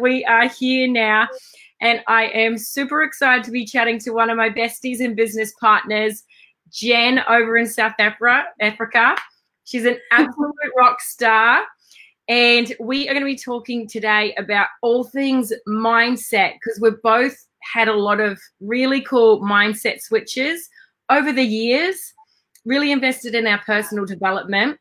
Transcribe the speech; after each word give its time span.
we 0.00 0.24
are 0.24 0.48
here 0.48 0.88
now. 0.88 1.28
And 1.80 2.02
I 2.06 2.26
am 2.26 2.56
super 2.56 3.02
excited 3.02 3.44
to 3.44 3.50
be 3.50 3.66
chatting 3.66 3.98
to 4.00 4.10
one 4.10 4.30
of 4.30 4.36
my 4.36 4.48
besties 4.48 5.00
and 5.00 5.14
business 5.14 5.52
partners, 5.60 6.24
Jen, 6.70 7.20
over 7.28 7.56
in 7.56 7.66
South 7.66 7.94
Africa. 7.98 9.16
She's 9.64 9.84
an 9.84 9.98
absolute 10.12 10.54
rock 10.76 11.00
star. 11.00 11.64
And 12.28 12.74
we 12.80 13.08
are 13.08 13.12
going 13.12 13.24
to 13.24 13.32
be 13.32 13.36
talking 13.36 13.86
today 13.86 14.34
about 14.36 14.66
all 14.82 15.04
things 15.04 15.52
mindset 15.68 16.54
because 16.54 16.80
we've 16.80 17.00
both 17.02 17.36
had 17.62 17.88
a 17.88 17.94
lot 17.94 18.20
of 18.20 18.40
really 18.60 19.00
cool 19.00 19.40
mindset 19.42 20.00
switches 20.00 20.68
over 21.08 21.32
the 21.32 21.44
years, 21.44 22.14
really 22.64 22.90
invested 22.90 23.34
in 23.34 23.46
our 23.46 23.58
personal 23.58 24.04
development. 24.04 24.78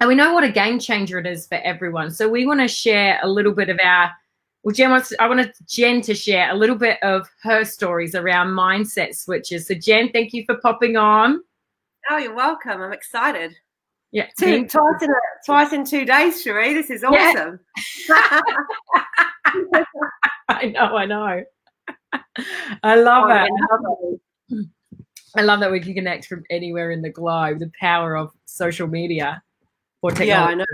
And 0.00 0.06
we 0.06 0.14
know 0.14 0.32
what 0.32 0.44
a 0.44 0.52
game 0.52 0.78
changer 0.78 1.18
it 1.18 1.26
is 1.26 1.48
for 1.48 1.56
everyone. 1.56 2.12
So 2.12 2.28
we 2.28 2.46
want 2.46 2.60
to 2.60 2.68
share 2.68 3.18
a 3.22 3.28
little 3.28 3.52
bit 3.52 3.68
of 3.68 3.80
our 3.82 4.12
well, 4.62 4.74
Jen 4.74 4.90
wants. 4.90 5.10
To, 5.10 5.22
I 5.22 5.26
wanted 5.26 5.52
Jen 5.66 6.00
to 6.02 6.14
share 6.14 6.50
a 6.50 6.54
little 6.54 6.76
bit 6.76 7.02
of 7.02 7.28
her 7.42 7.64
stories 7.64 8.14
around 8.14 8.48
mindset 8.48 9.14
switches. 9.14 9.66
So, 9.66 9.74
Jen, 9.74 10.10
thank 10.12 10.32
you 10.32 10.44
for 10.46 10.56
popping 10.56 10.96
on. 10.96 11.42
Oh, 12.10 12.16
you're 12.18 12.34
welcome. 12.34 12.80
I'm 12.80 12.92
excited. 12.92 13.54
Yeah, 14.10 14.26
two, 14.38 14.66
twice 14.66 15.02
in 15.02 15.10
a, 15.10 15.14
twice 15.44 15.72
in 15.72 15.84
two 15.84 16.06
days, 16.06 16.42
Sheree. 16.42 16.72
This 16.72 16.88
is 16.90 17.04
awesome. 17.04 17.60
Yeah. 18.08 18.40
I 20.48 20.66
know, 20.66 20.96
I 20.96 21.04
know. 21.04 21.42
I 22.82 22.96
love 22.96 23.30
oh, 23.30 24.18
it. 24.50 24.66
I 25.36 25.42
love 25.42 25.60
that 25.60 25.70
we 25.70 25.80
can 25.80 25.92
connect 25.92 26.24
from 26.24 26.42
anywhere 26.48 26.90
in 26.90 27.02
the 27.02 27.10
globe. 27.10 27.58
The 27.58 27.70
power 27.78 28.16
of 28.16 28.32
social 28.46 28.88
media 28.88 29.42
or 30.00 30.10
technology. 30.10 30.28
Yeah, 30.28 30.44
I 30.44 30.54
know. 30.54 30.64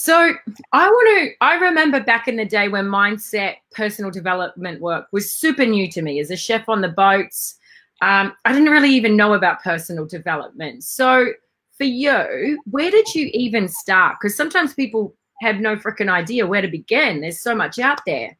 So 0.00 0.32
I 0.72 0.88
want 0.88 1.18
to. 1.18 1.34
I 1.40 1.56
remember 1.56 1.98
back 1.98 2.28
in 2.28 2.36
the 2.36 2.44
day 2.44 2.68
when 2.68 2.84
mindset, 2.84 3.56
personal 3.72 4.12
development 4.12 4.80
work 4.80 5.08
was 5.10 5.32
super 5.32 5.66
new 5.66 5.90
to 5.90 6.02
me 6.02 6.20
as 6.20 6.30
a 6.30 6.36
chef 6.36 6.68
on 6.68 6.82
the 6.82 6.88
boats. 6.88 7.56
Um, 8.00 8.32
I 8.44 8.52
didn't 8.52 8.70
really 8.70 8.90
even 8.90 9.16
know 9.16 9.34
about 9.34 9.60
personal 9.64 10.06
development. 10.06 10.84
So 10.84 11.32
for 11.76 11.82
you, 11.82 12.62
where 12.70 12.92
did 12.92 13.12
you 13.12 13.28
even 13.34 13.66
start? 13.66 14.18
Because 14.20 14.36
sometimes 14.36 14.72
people 14.72 15.16
have 15.40 15.56
no 15.56 15.74
freaking 15.74 16.08
idea 16.08 16.46
where 16.46 16.62
to 16.62 16.68
begin. 16.68 17.20
There's 17.20 17.40
so 17.40 17.56
much 17.56 17.80
out 17.80 18.00
there. 18.06 18.38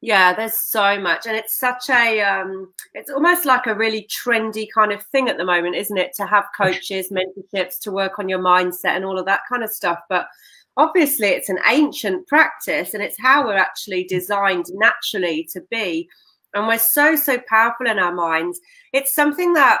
Yeah, 0.00 0.32
there's 0.32 0.58
so 0.58 0.96
much, 1.00 1.26
and 1.26 1.36
it's 1.36 1.56
such 1.56 1.90
a 1.90 2.20
um, 2.20 2.72
it's 2.94 3.10
almost 3.10 3.44
like 3.44 3.66
a 3.66 3.74
really 3.74 4.08
trendy 4.08 4.68
kind 4.72 4.92
of 4.92 5.02
thing 5.06 5.28
at 5.28 5.38
the 5.38 5.44
moment, 5.44 5.74
isn't 5.74 5.98
it? 5.98 6.12
To 6.18 6.26
have 6.26 6.44
coaches, 6.56 7.10
mentorships, 7.10 7.80
to 7.80 7.90
work 7.90 8.20
on 8.20 8.28
your 8.28 8.38
mindset 8.38 8.96
and 8.96 9.04
all 9.04 9.18
of 9.18 9.26
that 9.26 9.40
kind 9.48 9.64
of 9.64 9.70
stuff. 9.70 9.98
But 10.08 10.28
obviously, 10.76 11.28
it's 11.28 11.48
an 11.48 11.58
ancient 11.68 12.26
practice, 12.26 12.94
and 12.94 13.02
it's 13.02 13.20
how 13.20 13.46
we're 13.46 13.56
actually 13.56 14.04
mm. 14.04 14.08
designed 14.08 14.66
naturally 14.74 15.48
to 15.52 15.60
be. 15.70 16.08
And 16.54 16.66
we're 16.66 16.78
so 16.78 17.16
so 17.16 17.38
powerful 17.48 17.86
in 17.86 17.98
our 17.98 18.12
minds. 18.12 18.60
It's 18.92 19.14
something 19.14 19.54
that 19.54 19.80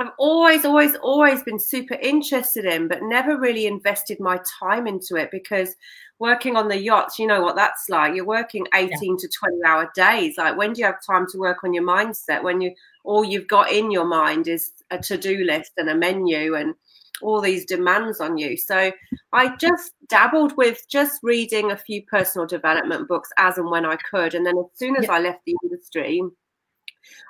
I've 0.00 0.12
always, 0.18 0.64
always, 0.64 0.96
always 0.96 1.42
been 1.42 1.58
super 1.58 1.94
interested 1.94 2.64
in, 2.64 2.88
but 2.88 3.02
never 3.02 3.36
really 3.36 3.66
invested 3.66 4.18
my 4.18 4.40
time 4.58 4.86
into 4.86 5.16
it 5.16 5.30
because 5.30 5.76
working 6.18 6.56
on 6.56 6.68
the 6.68 6.78
yachts, 6.78 7.18
you 7.18 7.26
know 7.26 7.42
what 7.42 7.56
that's 7.56 7.88
like. 7.90 8.14
You're 8.14 8.24
working 8.24 8.66
18 8.74 8.90
yeah. 8.90 9.16
to 9.18 9.28
20 9.28 9.62
hour 9.66 9.90
days. 9.94 10.38
Like, 10.38 10.56
when 10.56 10.72
do 10.72 10.80
you 10.80 10.86
have 10.86 11.04
time 11.04 11.26
to 11.30 11.38
work 11.38 11.64
on 11.64 11.74
your 11.74 11.84
mindset 11.84 12.42
when 12.42 12.62
you 12.62 12.72
all 13.04 13.24
you've 13.24 13.48
got 13.48 13.70
in 13.70 13.90
your 13.90 14.06
mind 14.06 14.48
is 14.48 14.72
a 14.90 14.98
to 14.98 15.18
do 15.18 15.44
list 15.44 15.72
and 15.76 15.88
a 15.88 15.94
menu 15.94 16.54
and 16.54 16.74
all 17.22 17.40
these 17.40 17.64
demands 17.64 18.20
on 18.20 18.36
you? 18.36 18.56
So, 18.56 18.92
I 19.32 19.56
just 19.56 19.92
dabbled 20.08 20.56
with 20.56 20.84
just 20.88 21.20
reading 21.22 21.70
a 21.70 21.76
few 21.76 22.02
personal 22.06 22.46
development 22.46 23.08
books 23.08 23.30
as 23.38 23.58
and 23.58 23.70
when 23.70 23.84
I 23.84 23.96
could. 23.96 24.34
And 24.34 24.44
then, 24.44 24.58
as 24.58 24.66
soon 24.74 24.96
as 24.96 25.04
yeah. 25.04 25.12
I 25.12 25.20
left 25.20 25.40
the 25.46 25.56
industry, 25.62 26.22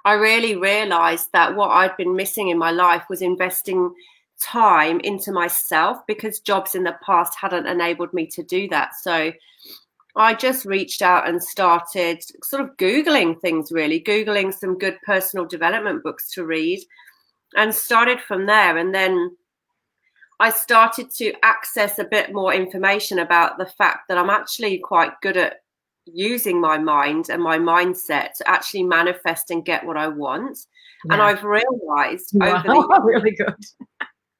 I 0.05 0.15
really 0.15 0.57
realized 0.57 1.29
that 1.33 1.55
what 1.55 1.71
I'd 1.71 1.97
been 1.97 2.17
missing 2.17 2.49
in 2.49 2.59
my 2.59 2.71
life 2.71 3.05
was 3.09 3.23
investing 3.23 3.95
time 4.41 5.01
into 5.01 5.33
myself 5.33 5.99
because 6.07 6.41
jobs 6.41 6.75
in 6.75 6.83
the 6.85 6.97
past 7.05 7.37
hadn't 7.39 7.67
enabled 7.67 8.13
me 8.15 8.27
to 8.27 8.43
do 8.43 8.69
that. 8.69 8.95
So 9.01 9.33
I 10.17 10.35
just 10.35 10.65
reached 10.65 11.03
out 11.03 11.29
and 11.29 11.43
started 11.43 12.23
sort 12.43 12.63
of 12.63 12.77
Googling 12.79 13.41
things, 13.41 13.71
really, 13.71 14.01
Googling 14.01 14.53
some 14.53 14.79
good 14.79 14.99
personal 15.05 15.47
development 15.47 16.03
books 16.03 16.31
to 16.33 16.45
read 16.45 16.81
and 17.57 17.75
started 17.75 18.21
from 18.21 18.47
there. 18.47 18.77
And 18.77 18.95
then 18.95 19.37
I 20.41 20.51
started 20.51 21.11
to 21.17 21.35
access 21.43 21.99
a 21.99 22.05
bit 22.05 22.33
more 22.33 22.55
information 22.55 23.19
about 23.19 23.59
the 23.59 23.67
fact 23.67 24.09
that 24.09 24.19
I'm 24.19 24.31
actually 24.31 24.79
quite 24.79 25.13
good 25.21 25.37
at 25.37 25.63
using 26.07 26.61
my 26.61 26.79
mind 26.79 27.29
and 27.29 27.43
my 27.43 27.59
mindset 27.59 28.33
to 28.39 28.49
actually 28.49 28.85
manifest 28.85 29.51
and 29.51 29.65
get 29.65 29.85
what 29.85 29.99
I 29.99 30.09
want. 30.09 30.59
Yeah. 31.05 31.13
And 31.13 31.23
I've 31.23 31.45
realized 31.45 32.31
wow, 32.33 32.63
over 32.67 32.87
the 32.89 33.01
really 33.05 33.33
good. 33.33 33.55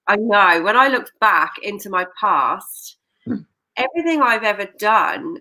I 0.07 0.17
know 0.17 0.63
when 0.63 0.77
I 0.77 0.89
looked 0.89 1.13
back 1.21 1.53
into 1.63 1.91
my 1.91 2.07
past, 2.19 2.97
hmm. 3.27 3.43
everything 3.77 4.23
I've 4.23 4.43
ever 4.43 4.67
done, 4.79 5.39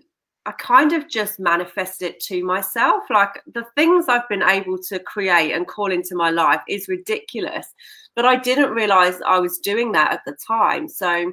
I 0.50 0.52
kind 0.54 0.92
of 0.92 1.08
just 1.08 1.38
manifested 1.38 2.10
it 2.10 2.20
to 2.24 2.42
myself. 2.42 3.04
Like 3.08 3.40
the 3.54 3.64
things 3.76 4.06
I've 4.08 4.28
been 4.28 4.42
able 4.42 4.78
to 4.88 4.98
create 4.98 5.52
and 5.52 5.64
call 5.64 5.92
into 5.92 6.16
my 6.16 6.30
life 6.30 6.60
is 6.66 6.88
ridiculous. 6.88 7.68
But 8.16 8.24
I 8.24 8.34
didn't 8.34 8.72
realize 8.72 9.20
I 9.24 9.38
was 9.38 9.58
doing 9.58 9.92
that 9.92 10.12
at 10.12 10.22
the 10.26 10.36
time. 10.44 10.88
So 10.88 11.32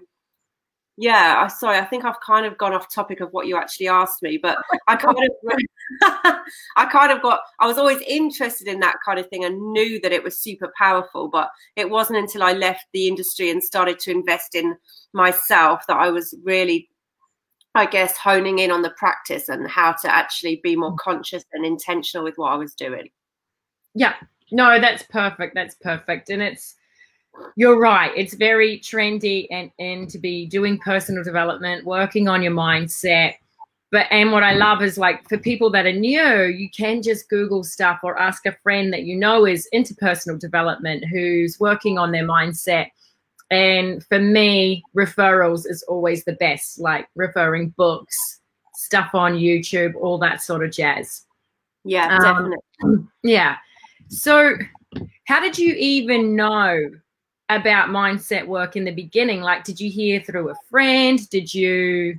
yeah 1.00 1.36
i 1.38 1.48
sorry 1.48 1.78
i 1.78 1.86
think 1.86 2.04
i've 2.04 2.20
kind 2.22 2.44
of 2.44 2.58
gone 2.58 2.74
off 2.74 2.92
topic 2.92 3.20
of 3.20 3.30
what 3.30 3.46
you 3.46 3.56
actually 3.56 3.88
asked 3.88 4.24
me 4.24 4.40
but 4.42 4.58
i 4.88 4.96
oh 4.96 4.98
kind 4.98 5.30
of 5.30 6.36
i 6.76 6.86
kind 6.88 7.12
of 7.12 7.22
got 7.22 7.40
i 7.60 7.68
was 7.68 7.78
always 7.78 8.02
interested 8.02 8.68
in 8.68 8.80
that 8.80 8.96
kind 9.06 9.20
of 9.20 9.30
thing 9.30 9.44
and 9.44 9.62
knew 9.74 10.00
that 10.02 10.12
it 10.12 10.24
was 10.24 10.40
super 10.40 10.74
powerful 10.76 11.28
but 11.28 11.50
it 11.76 11.88
wasn't 11.88 12.18
until 12.18 12.42
i 12.42 12.52
left 12.52 12.86
the 12.94 13.08
industry 13.08 13.52
and 13.52 13.64
started 13.64 14.00
to 14.00 14.10
invest 14.10 14.56
in 14.56 14.76
myself 15.14 15.84
that 15.88 15.98
i 15.98 16.10
was 16.10 16.34
really 16.44 16.90
i 17.78 17.86
guess 17.86 18.18
honing 18.18 18.60
in 18.60 18.72
on 18.72 18.82
the 18.82 18.92
practice 18.92 19.50
and 19.50 19.70
how 19.70 19.92
to 19.92 20.14
actually 20.14 20.60
be 20.64 20.76
more 20.76 20.92
mm. 20.92 20.98
conscious 20.98 21.44
and 21.54 21.66
intentional 21.66 22.24
with 22.24 22.38
what 22.38 22.52
i 22.52 22.56
was 22.56 22.74
doing 22.74 23.10
yeah 23.94 24.14
no 24.52 24.80
that's 24.80 25.04
perfect 25.04 25.54
that's 25.56 25.76
perfect 25.76 26.30
and 26.30 26.42
it's 26.42 26.76
you're 27.56 27.80
right. 27.80 28.12
It's 28.16 28.34
very 28.34 28.80
trendy 28.80 29.48
and, 29.52 29.72
and 29.80 30.10
to 30.10 30.20
be 30.20 30.46
doing 30.46 30.78
personal 30.80 31.24
development, 31.24 31.86
working 31.86 32.28
on 32.28 32.42
your 32.42 32.52
mindset. 32.52 33.36
But 33.92 34.08
and 34.12 34.32
what 34.32 34.44
I 34.44 34.54
love 34.54 34.82
is 34.82 34.98
like 34.98 35.28
for 35.30 35.38
people 35.38 35.70
that 35.72 35.86
are 35.86 35.94
new, 35.94 36.44
you 36.44 36.70
can 36.70 37.02
just 37.02 37.30
Google 37.30 37.64
stuff 37.64 38.00
or 38.04 38.20
ask 38.20 38.46
a 38.46 38.58
friend 38.64 38.92
that 38.92 39.04
you 39.04 39.16
know 39.16 39.46
is 39.46 39.68
into 39.72 39.96
personal 39.96 40.38
development 40.38 41.06
who's 41.06 41.58
working 41.60 41.98
on 41.98 42.12
their 42.12 42.28
mindset. 42.28 42.88
And 43.50 44.04
for 44.06 44.20
me, 44.20 44.84
referrals 44.96 45.66
is 45.70 45.84
always 45.84 46.26
the 46.26 46.34
best, 46.34 46.80
like 46.80 47.08
referring 47.16 47.70
books, 47.70 48.16
stuff 48.76 49.12
on 49.14 49.36
YouTube, 49.36 49.96
all 49.96 50.18
that 50.20 50.42
sort 50.42 50.64
of 50.64 50.72
jazz. 50.72 51.26
Yeah, 51.84 52.18
um, 52.18 52.22
definitely. 52.22 53.08
Yeah. 53.24 53.58
So, 54.10 54.54
how 55.26 55.40
did 55.40 55.58
you 55.58 55.74
even 55.76 56.36
know 56.36 56.90
about 57.50 57.90
mindset 57.90 58.46
work 58.46 58.76
in 58.76 58.86
the 58.86 58.92
beginning? 58.92 59.42
Like, 59.42 59.64
did 59.64 59.80
you 59.80 59.90
hear 59.90 60.22
through 60.22 60.50
a 60.50 60.56
friend? 60.70 61.28
Did 61.30 61.54
you? 61.54 62.16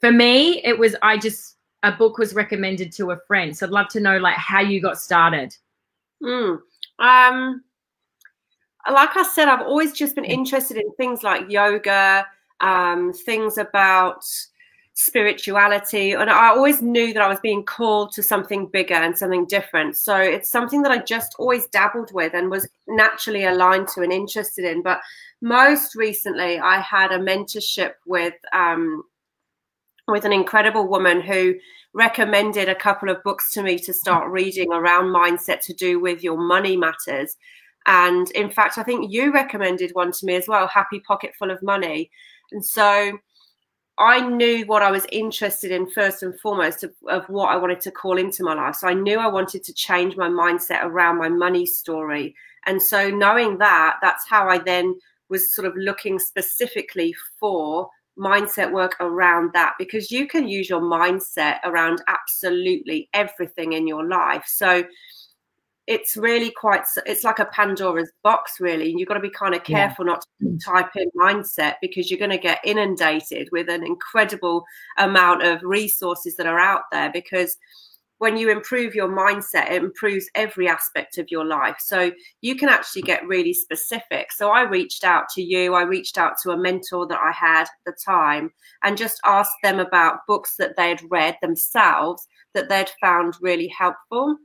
For 0.00 0.12
me, 0.12 0.62
it 0.64 0.78
was 0.78 0.96
I 1.02 1.18
just 1.18 1.56
a 1.82 1.92
book 1.92 2.18
was 2.18 2.34
recommended 2.34 2.92
to 2.92 3.10
a 3.10 3.18
friend. 3.26 3.56
So 3.56 3.66
I'd 3.66 3.72
love 3.72 3.88
to 3.88 4.00
know 4.00 4.18
like 4.18 4.36
how 4.36 4.60
you 4.60 4.80
got 4.80 4.98
started. 4.98 5.54
Mm. 6.22 6.58
Um, 6.98 7.64
like 8.90 9.16
I 9.16 9.22
said, 9.22 9.48
I've 9.48 9.66
always 9.66 9.92
just 9.92 10.14
been 10.14 10.24
interested 10.24 10.76
in 10.76 10.92
things 10.92 11.22
like 11.22 11.50
yoga, 11.50 12.26
um, 12.60 13.12
things 13.12 13.58
about 13.58 14.24
spirituality 14.94 16.12
and 16.12 16.28
i 16.28 16.48
always 16.48 16.82
knew 16.82 17.14
that 17.14 17.22
i 17.22 17.28
was 17.28 17.40
being 17.40 17.64
called 17.64 18.12
to 18.12 18.22
something 18.22 18.66
bigger 18.66 18.94
and 18.94 19.16
something 19.16 19.46
different. 19.46 19.96
So 19.96 20.16
it's 20.16 20.50
something 20.50 20.82
that 20.82 20.92
i 20.92 20.98
just 20.98 21.34
always 21.38 21.66
dabbled 21.68 22.12
with 22.12 22.34
and 22.34 22.50
was 22.50 22.68
naturally 22.86 23.44
aligned 23.44 23.88
to 23.88 24.02
and 24.02 24.12
interested 24.12 24.64
in. 24.64 24.82
But 24.82 25.00
most 25.40 25.94
recently 25.94 26.58
i 26.58 26.80
had 26.80 27.12
a 27.12 27.18
mentorship 27.18 27.92
with 28.06 28.34
um, 28.52 29.02
with 30.06 30.24
an 30.24 30.32
incredible 30.32 30.86
woman 30.86 31.20
who 31.20 31.54
recommended 31.94 32.68
a 32.68 32.74
couple 32.74 33.08
of 33.08 33.22
books 33.22 33.50
to 33.52 33.62
me 33.62 33.78
to 33.78 33.92
start 33.92 34.30
reading 34.30 34.72
around 34.72 35.04
mindset 35.06 35.60
to 35.60 35.72
do 35.72 35.98
with 35.98 36.22
your 36.22 36.36
money 36.36 36.76
matters 36.76 37.36
and 37.86 38.30
in 38.32 38.50
fact 38.50 38.78
i 38.78 38.82
think 38.82 39.10
you 39.10 39.32
recommended 39.32 39.90
one 39.94 40.12
to 40.12 40.26
me 40.26 40.34
as 40.34 40.46
well 40.46 40.66
happy 40.66 41.00
pocket 41.00 41.32
full 41.38 41.50
of 41.50 41.62
money 41.62 42.10
and 42.52 42.64
so 42.64 43.18
I 43.98 44.26
knew 44.26 44.64
what 44.64 44.82
I 44.82 44.90
was 44.90 45.06
interested 45.12 45.70
in 45.70 45.90
first 45.90 46.22
and 46.22 46.38
foremost 46.40 46.82
of, 46.84 46.92
of, 47.10 47.26
what 47.28 47.50
I 47.50 47.56
wanted 47.56 47.82
to 47.82 47.90
call 47.90 48.16
into 48.16 48.42
my 48.42 48.54
life. 48.54 48.76
So 48.76 48.88
I 48.88 48.94
knew 48.94 49.18
I 49.18 49.26
wanted 49.26 49.62
to 49.64 49.74
change 49.74 50.16
my 50.16 50.26
mindset 50.26 50.82
around 50.84 51.18
my 51.18 51.28
money 51.28 51.66
story. 51.66 52.34
And 52.64 52.82
so 52.82 53.10
knowing 53.10 53.58
that, 53.58 53.98
that's 54.00 54.26
how 54.26 54.48
I 54.48 54.56
then 54.56 54.98
was 55.28 55.54
sort 55.54 55.68
of 55.68 55.76
looking 55.76 56.18
specifically 56.18 57.14
for 57.38 57.90
mindset 58.18 58.72
work 58.72 58.96
around 59.00 59.52
that 59.52 59.74
because 59.78 60.10
you 60.10 60.26
can 60.26 60.48
use 60.48 60.68
your 60.68 60.80
mindset 60.80 61.58
around 61.64 62.02
absolutely 62.06 63.10
everything 63.12 63.74
in 63.74 63.86
your 63.86 64.06
life. 64.06 64.44
So 64.46 64.82
it's 65.90 66.16
really 66.16 66.52
quite 66.52 66.84
it's 67.04 67.24
like 67.24 67.40
a 67.40 67.46
pandora's 67.46 68.12
box 68.22 68.60
really 68.60 68.90
and 68.90 69.00
you've 69.00 69.08
got 69.08 69.14
to 69.14 69.20
be 69.20 69.28
kind 69.28 69.56
of 69.56 69.64
careful 69.64 70.06
yeah. 70.06 70.12
not 70.12 70.24
to 70.40 70.58
type 70.64 70.90
in 70.94 71.10
mindset 71.20 71.74
because 71.82 72.08
you're 72.08 72.18
going 72.18 72.30
to 72.30 72.38
get 72.38 72.60
inundated 72.64 73.48
with 73.50 73.68
an 73.68 73.84
incredible 73.84 74.64
amount 74.98 75.42
of 75.42 75.60
resources 75.64 76.36
that 76.36 76.46
are 76.46 76.60
out 76.60 76.82
there 76.92 77.10
because 77.12 77.56
when 78.18 78.36
you 78.36 78.50
improve 78.50 78.94
your 78.94 79.08
mindset, 79.08 79.70
it 79.70 79.82
improves 79.82 80.28
every 80.34 80.68
aspect 80.68 81.16
of 81.16 81.30
your 81.30 81.46
life. 81.46 81.76
So 81.78 82.12
you 82.42 82.54
can 82.54 82.68
actually 82.68 83.00
get 83.00 83.26
really 83.26 83.54
specific. 83.54 84.30
So 84.30 84.50
I 84.50 84.60
reached 84.60 85.04
out 85.04 85.30
to 85.30 85.42
you, 85.42 85.72
I 85.72 85.84
reached 85.84 86.18
out 86.18 86.34
to 86.42 86.50
a 86.50 86.56
mentor 86.56 87.06
that 87.06 87.18
I 87.18 87.32
had 87.32 87.62
at 87.62 87.68
the 87.86 87.94
time 88.04 88.50
and 88.84 88.98
just 88.98 89.18
asked 89.24 89.56
them 89.62 89.78
about 89.78 90.26
books 90.28 90.56
that 90.58 90.76
they'd 90.76 91.00
read 91.08 91.38
themselves 91.40 92.28
that 92.52 92.68
they'd 92.68 92.90
found 93.00 93.34
really 93.40 93.68
helpful. 93.68 94.36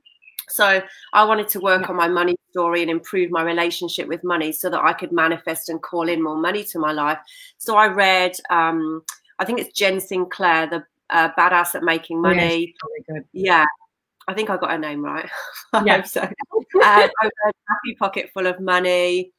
So 0.50 0.82
I 1.14 1.24
wanted 1.24 1.48
to 1.50 1.60
work 1.60 1.90
on 1.90 1.96
my 1.96 2.08
money 2.08 2.36
story 2.52 2.82
and 2.82 2.92
improve 2.92 3.32
my 3.32 3.44
relationship 3.44 4.08
with 4.08 4.24
money 4.24 4.52
so 4.52 4.70
that 4.70 4.82
I 4.82 4.94
could 4.94 5.12
manifest 5.12 5.70
and 5.70 5.82
call 5.82 6.08
in 6.08 6.24
more 6.24 6.38
money 6.38 6.64
to 6.66 6.80
my 6.80 6.92
life. 6.92 7.20
So 7.58 7.76
I 7.76 7.88
read, 7.88 8.38
um, 8.50 9.04
I 9.40 9.46
think 9.46 9.60
it's 9.60 9.78
Jen 9.78 10.00
Sinclair, 10.00 10.68
the 10.68 10.84
uh, 11.10 11.30
badass 11.38 11.76
at 11.76 11.84
making 11.84 12.22
money. 12.22 12.74
Yes, 13.10 13.24
yeah, 13.34 13.66
I 14.28 14.34
think 14.34 14.50
I 14.50 14.58
got 14.58 14.72
her 14.72 14.78
name 14.78 15.04
right. 15.04 15.30
yeah. 15.86 16.04
so. 16.04 16.22
Um, 16.22 16.32
I 16.84 17.10
read 17.24 17.54
Happy 17.70 17.96
Pocket 18.00 18.30
Full 18.34 18.48
of 18.48 18.60
Money. 18.60 19.32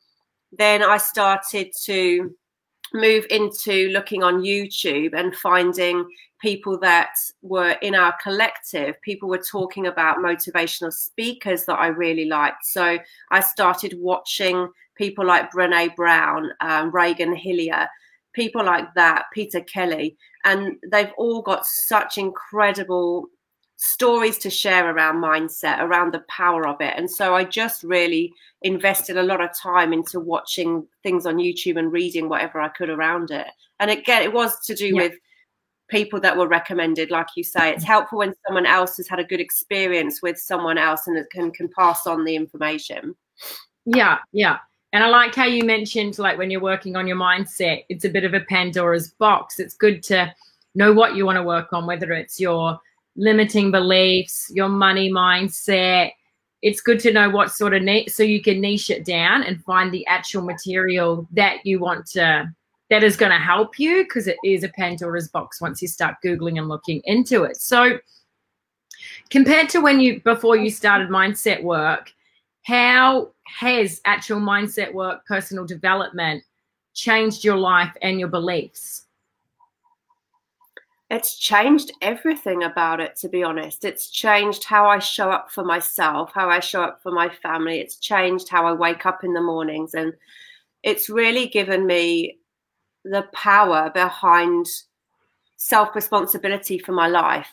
Then 0.53 0.83
I 0.83 0.97
started 0.97 1.71
to 1.85 2.35
move 2.93 3.27
into 3.31 3.89
looking 3.89 4.23
on 4.23 4.43
YouTube 4.43 5.15
and 5.15 5.35
finding 5.37 6.07
people 6.41 6.79
that 6.81 7.15
were 7.43 7.77
in 7.83 7.95
our 7.95 8.15
collective. 8.23 9.01
People 9.03 9.29
were 9.29 9.39
talking 9.39 9.87
about 9.87 10.19
motivational 10.19 10.93
speakers 10.93 11.65
that 11.65 11.79
I 11.79 11.89
really 11.89 12.27
liked. 12.27 12.65
So 12.65 12.99
I 13.31 13.41
started 13.41 13.95
watching 13.99 14.69
people 14.97 15.27
like 15.27 15.51
Brene 15.51 15.95
Brown, 15.97 16.51
um, 16.61 16.91
Regan 16.91 17.35
Hillyer, 17.35 17.87
people 18.33 18.65
like 18.65 18.93
that, 18.95 19.25
Peta 19.33 19.63
Kelly, 19.63 20.17
and 20.45 20.77
they've 20.91 21.13
all 21.17 21.43
got 21.43 21.65
such 21.65 22.19
incredible 22.19 23.27
stories 23.77 24.39
to 24.39 24.51
share 24.51 24.91
around 24.91 25.23
mindset, 25.23 25.81
around 25.81 26.13
the 26.13 26.25
power 26.29 26.67
of 26.67 26.81
it. 26.81 26.95
And 26.97 27.11
so 27.11 27.35
I 27.35 27.45
just 27.45 27.83
really 27.83 28.33
invested 28.63 29.17
a 29.17 29.23
lot 29.23 29.43
of 29.43 29.51
time 29.57 29.93
into 29.93 30.19
watching 30.19 30.87
things 31.03 31.27
on 31.27 31.37
YouTube 31.37 31.79
and 31.79 31.93
reading 31.93 32.29
whatever 32.29 32.61
I 32.61 32.69
could 32.69 32.89
around 32.89 33.31
it. 33.31 33.47
And 33.79 33.91
again, 33.91 34.23
it 34.23 34.33
was 34.33 34.59
to 34.67 34.75
do 34.75 34.87
yeah. 34.89 34.95
with 34.95 35.13
people 35.89 36.19
that 36.19 36.37
were 36.37 36.49
recommended 36.49 37.13
like 37.13 37.29
you 37.37 37.45
say 37.45 37.71
it's 37.71 37.85
mm-hmm. 37.85 37.93
helpful 37.93 38.19
when 38.19 38.35
someone 38.45 38.67
else 38.67 38.97
has 38.97 39.07
had 39.07 39.21
a 39.21 39.25
good 39.25 39.39
experience 39.39 40.21
with 40.21 40.37
someone 40.37 40.77
else 40.77 41.07
and 41.07 41.25
can 41.31 41.49
can 41.53 41.69
pass 41.79 42.09
on 42.09 42.25
the 42.25 42.35
information 42.35 43.15
yeah 43.85 44.19
yeah 44.33 44.59
and 44.97 45.05
I 45.05 45.09
like 45.09 45.35
how 45.35 45.45
you 45.45 45.63
mentioned, 45.63 46.19
like 46.19 46.39
when 46.39 46.51
you're 46.51 46.59
working 46.61 46.97
on 46.97 47.07
your 47.07 47.19
mindset, 47.19 47.85
it's 47.91 48.07
a 48.07 48.09
bit 48.09 48.25
of 48.25 48.33
a 48.33 48.41
Pandora's 48.41 49.11
box. 49.11 49.59
It's 49.59 49.75
good 49.75 50.03
to 50.05 50.35
know 50.75 50.93
what 50.95 51.17
you 51.17 51.27
want 51.27 51.37
to 51.37 51.43
work 51.43 51.75
on, 51.75 51.87
whether 51.87 52.13
it's 52.13 52.41
your 52.41 52.79
limiting 53.17 53.71
beliefs, 53.71 54.51
your 54.55 54.69
money 54.69 55.11
mindset. 55.11 56.13
It's 56.63 56.81
good 56.81 57.01
to 57.01 57.13
know 57.13 57.31
what 57.31 57.51
sort 57.51 57.75
of 57.75 57.83
niche, 57.83 58.11
so 58.11 58.23
you 58.23 58.43
can 58.43 58.61
niche 58.61 58.91
it 58.91 59.05
down 59.05 59.43
and 59.43 59.63
find 59.65 59.93
the 59.93 60.07
actual 60.07 60.43
material 60.43 61.27
that 61.33 61.65
you 61.65 61.79
want 61.79 62.07
to, 62.13 62.51
that 62.91 63.03
is 63.03 63.17
going 63.17 63.33
to 63.33 63.39
help 63.39 63.79
you 63.79 64.05
because 64.05 64.27
it 64.27 64.39
is 64.45 64.65
a 64.65 64.69
Pandora's 64.69 65.29
box 65.29 65.61
once 65.61 65.83
you 65.83 65.89
start 65.89 66.17
Googling 66.25 66.59
and 66.59 66.69
looking 66.69 67.03
into 67.05 67.45
it. 67.45 67.57
So, 67.57 67.99
compared 69.31 69.69
to 69.71 69.81
when 69.81 70.01
you, 70.01 70.21
before 70.23 70.57
you 70.57 70.71
started 70.71 71.09
mindset 71.09 71.63
work, 71.63 72.13
how 72.63 73.31
has 73.47 74.01
actual 74.05 74.41
mindset 74.41 74.93
work, 74.93 75.25
personal 75.27 75.65
development 75.65 76.43
changed 76.95 77.45
your 77.45 77.57
life 77.57 77.95
and 78.03 78.19
your 78.19 78.29
beliefs? 78.29 79.06
It's 81.09 81.39
changed 81.39 81.93
everything 82.03 82.65
about 82.65 83.01
it, 83.01 83.15
to 83.17 83.29
be 83.29 83.45
honest. 83.45 83.85
It's 83.85 84.11
changed 84.11 84.65
how 84.65 84.89
I 84.89 84.99
show 84.99 85.31
up 85.31 85.51
for 85.53 85.63
myself, 85.63 86.33
how 86.35 86.49
I 86.49 86.59
show 86.59 86.83
up 86.83 87.01
for 87.03 87.13
my 87.13 87.29
family. 87.29 87.79
It's 87.79 87.97
changed 87.97 88.49
how 88.49 88.67
I 88.67 88.73
wake 88.73 89.07
up 89.07 89.23
in 89.23 89.33
the 89.33 89.41
mornings. 89.41 89.95
And 89.95 90.13
it's 90.83 91.09
really 91.09 91.47
given 91.47 91.87
me 91.87 92.39
the 93.05 93.23
power 93.33 93.91
behind 93.95 94.67
self 95.57 95.95
responsibility 95.95 96.79
for 96.79 96.93
my 96.93 97.07
life. 97.07 97.51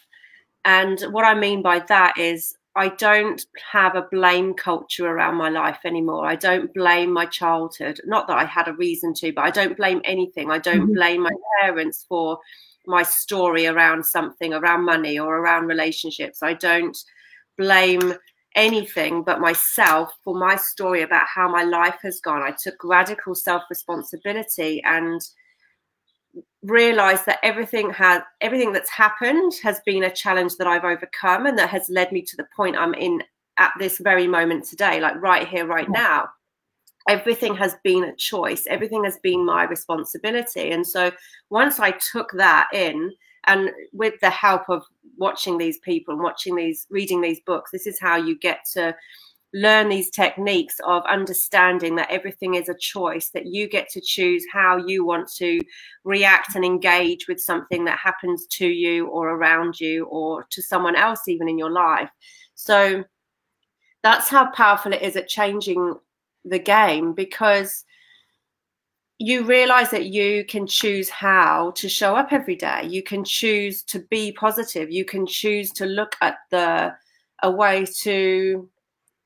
And 0.66 1.00
what 1.12 1.26
I 1.26 1.36
mean 1.36 1.62
by 1.62 1.80
that 1.80 2.18
is, 2.18 2.56
I 2.76 2.88
don't 2.90 3.40
have 3.72 3.96
a 3.96 4.08
blame 4.12 4.56
culture 4.56 5.06
around 5.08 5.36
my 5.36 5.50
life 5.50 5.80
anymore. 5.86 6.26
I 6.26 6.36
don't 6.36 6.74
blame 6.74 7.14
my 7.14 7.28
childhood. 7.28 8.02
Not 8.04 8.28
that 8.28 8.38
I 8.38 8.46
had 8.46 8.68
a 8.68 8.74
reason 8.74 9.14
to, 9.16 9.32
but 9.32 9.44
I 9.46 9.52
don't 9.52 9.78
blame 9.78 10.02
anything. 10.06 10.50
I 10.50 10.58
don't 10.58 10.82
mm-hmm. 10.82 10.94
blame 10.94 11.22
my 11.22 11.32
parents 11.62 12.04
for 12.10 12.40
my 12.86 13.04
story 13.04 13.66
around 13.66 14.06
something, 14.06 14.54
around 14.54 14.86
money 14.86 15.20
or 15.20 15.38
around 15.38 15.68
relationships. 15.68 16.44
I 16.44 16.54
don't 16.54 16.98
blame 17.58 18.14
anything 18.56 19.24
but 19.24 19.40
myself 19.40 20.14
for 20.24 20.36
my 20.36 20.56
story 20.56 21.02
about 21.02 21.26
how 21.34 21.50
my 21.50 21.64
life 21.64 21.98
has 22.04 22.20
gone. 22.20 22.42
I 22.42 22.52
took 22.52 22.84
radical 22.84 23.36
self 23.36 23.64
responsibility 23.70 24.82
and 24.84 25.22
realized 26.64 27.26
that 27.26 27.40
everything 27.44 27.92
has 27.92 28.22
everything 28.42 28.74
that's 28.74 28.90
happened 28.90 29.54
has 29.62 29.82
been 29.86 30.04
a 30.04 30.12
challenge 30.12 30.56
that 30.58 30.68
I've 30.68 30.86
overcome 30.86 31.46
and 31.46 31.58
that 31.58 31.70
has 31.70 31.90
led 31.90 32.12
me 32.12 32.22
to 32.24 32.36
the 32.38 32.48
point 32.56 32.78
I'm 32.78 32.94
in 32.94 33.22
at 33.58 33.72
this 33.80 34.00
very 34.00 34.28
moment 34.28 34.66
today, 34.66 35.00
like 35.00 35.22
right 35.22 35.48
here, 35.48 35.68
right 35.68 35.90
now. 35.90 36.30
Everything 37.08 37.56
has 37.56 37.76
been 37.84 38.06
a 38.06 38.16
choice, 38.16 38.66
everything 38.68 39.04
has 39.04 39.18
been 39.24 39.46
my 39.46 39.64
responsibility. 39.64 40.72
And 40.72 40.88
so 40.88 41.12
once 41.50 41.80
I 41.80 41.96
took 42.12 42.32
that 42.34 42.68
in, 42.74 43.12
and 43.46 43.72
with 43.92 44.14
the 44.22 44.30
help 44.30 44.70
of 44.70 44.84
watching 45.18 45.58
these 45.58 45.78
people 45.80 46.14
and 46.14 46.24
watching 46.24 46.56
these, 46.56 46.88
reading 46.90 47.20
these 47.20 47.42
books, 47.46 47.72
this 47.72 47.86
is 47.86 48.00
how 48.00 48.16
you 48.16 48.40
get 48.40 48.60
to 48.74 48.96
learn 49.54 49.88
these 49.88 50.10
techniques 50.10 50.76
of 50.88 51.04
understanding 51.06 51.96
that 51.96 52.10
everything 52.10 52.56
is 52.56 52.70
a 52.70 52.78
choice, 52.80 53.30
that 53.30 53.46
you 53.46 53.68
get 53.68 53.88
to 53.90 54.02
choose 54.02 54.44
how 54.52 54.78
you 54.78 55.06
want 55.06 55.30
to 55.32 55.60
react 56.06 56.56
and 56.56 56.66
engage 56.66 57.28
with 57.28 57.40
something 57.40 57.86
that 57.86 58.00
happens 58.00 58.48
to 58.48 58.66
you 58.66 59.08
or 59.08 59.30
around 59.30 59.80
you 59.80 60.06
or 60.06 60.46
to 60.50 60.62
someone 60.62 60.96
else, 60.96 61.28
even 61.28 61.48
in 61.48 61.58
your 61.58 61.70
life. 61.70 62.10
So 62.56 63.04
that's 64.02 64.28
how 64.28 64.50
powerful 64.52 64.94
it 64.94 65.02
is 65.04 65.16
at 65.16 65.28
changing 65.28 65.96
the 66.46 66.60
game 66.60 67.14
because 67.14 67.86
you 69.20 69.44
realize 69.44 69.90
that 69.92 70.08
you 70.08 70.44
can 70.46 70.68
choose 70.68 71.10
how 71.10 71.72
to 71.72 71.88
show 71.88 72.16
up 72.16 72.34
every 72.34 72.56
day. 72.56 72.86
You 72.86 73.04
can 73.04 73.24
choose 73.24 73.84
to 73.84 74.00
be 74.10 74.32
positive. 74.34 74.92
You 74.92 75.06
can 75.06 75.26
choose 75.26 75.72
to 75.74 75.86
look 75.86 76.16
at 76.22 76.38
the 76.52 76.94
a 77.42 77.52
way 77.52 77.86
to 78.02 78.70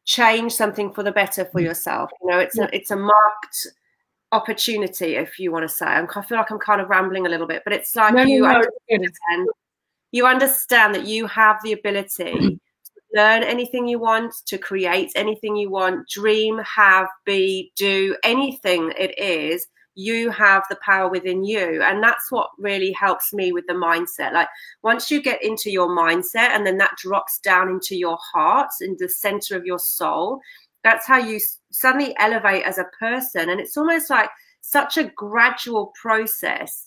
change 0.05 0.53
something 0.53 0.91
for 0.91 1.03
the 1.03 1.11
better 1.11 1.45
for 1.45 1.61
mm. 1.61 1.65
yourself. 1.65 2.09
You 2.21 2.29
know, 2.29 2.39
it's 2.39 2.57
a 2.57 2.75
it's 2.75 2.91
a 2.91 2.95
marked 2.95 3.67
opportunity, 4.31 5.15
if 5.15 5.39
you 5.39 5.51
want 5.51 5.63
to 5.63 5.73
say. 5.73 5.85
I'm, 5.85 6.07
I 6.13 6.21
feel 6.21 6.37
like 6.37 6.51
I'm 6.51 6.59
kind 6.59 6.81
of 6.81 6.89
rambling 6.89 7.25
a 7.25 7.29
little 7.29 7.47
bit, 7.47 7.63
but 7.63 7.73
it's 7.73 7.95
like 7.95 8.13
no, 8.13 8.23
you 8.23 8.41
no, 8.41 8.49
understand, 8.49 9.47
you 10.11 10.25
understand 10.25 10.95
that 10.95 11.05
you 11.05 11.27
have 11.27 11.57
the 11.63 11.73
ability 11.73 12.59
learn 13.17 13.43
anything 13.43 13.87
you 13.87 13.99
want, 13.99 14.33
to 14.45 14.57
create 14.57 15.11
anything 15.15 15.55
you 15.57 15.69
want, 15.69 16.07
dream, 16.07 16.59
have, 16.59 17.07
be, 17.25 17.71
do 17.75 18.15
anything 18.23 18.93
it 18.97 19.17
is 19.19 19.67
you 19.99 20.29
have 20.29 20.61
the 20.69 20.77
power 20.85 21.09
within 21.09 21.43
you. 21.43 21.81
And 21.81 22.03
that's 22.03 22.31
what 22.31 22.51
really 22.59 22.91
helps 22.91 23.33
me 23.33 23.51
with 23.51 23.65
the 23.65 23.73
mindset. 23.73 24.31
Like 24.31 24.47
once 24.83 25.09
you 25.09 25.19
get 25.19 25.43
into 25.43 25.71
your 25.71 25.87
mindset 25.89 26.51
and 26.51 26.67
then 26.67 26.77
that 26.77 26.95
drops 26.97 27.39
down 27.39 27.67
into 27.67 27.95
your 27.95 28.15
heart 28.31 28.69
in 28.79 28.95
the 28.99 29.09
center 29.09 29.57
of 29.57 29.65
your 29.65 29.79
soul 29.79 30.39
that's 30.87 31.05
how 31.05 31.17
you 31.17 31.39
suddenly 31.71 32.15
elevate 32.17 32.63
as 32.63 32.77
a 32.77 32.85
person. 32.97 33.49
And 33.49 33.59
it's 33.59 33.75
almost 33.75 34.09
like 34.09 34.29
such 34.61 34.97
a 34.97 35.11
gradual 35.15 35.93
process 36.01 36.86